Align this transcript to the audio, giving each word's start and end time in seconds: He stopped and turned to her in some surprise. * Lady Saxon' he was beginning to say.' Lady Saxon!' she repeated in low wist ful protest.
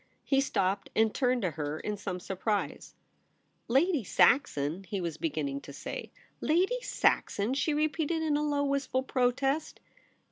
He 0.23 0.41
stopped 0.41 0.89
and 0.95 1.13
turned 1.13 1.43
to 1.43 1.51
her 1.51 1.79
in 1.79 1.95
some 1.95 2.19
surprise. 2.19 2.95
* 3.31 3.67
Lady 3.77 4.03
Saxon' 4.03 4.83
he 4.89 4.99
was 4.99 5.17
beginning 5.17 5.61
to 5.61 5.73
say.' 5.73 6.09
Lady 6.51 6.81
Saxon!' 6.81 7.53
she 7.53 7.75
repeated 7.75 8.23
in 8.23 8.33
low 8.33 8.63
wist 8.63 8.89
ful 8.89 9.03
protest. 9.03 9.79